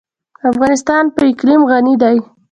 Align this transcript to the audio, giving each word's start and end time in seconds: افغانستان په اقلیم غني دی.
افغانستان 0.51 1.03
په 1.15 1.21
اقلیم 1.31 1.61
غني 1.69 1.95
دی. 2.01 2.17